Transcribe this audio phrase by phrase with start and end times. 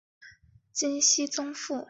[0.73, 1.79] 金熙宗父。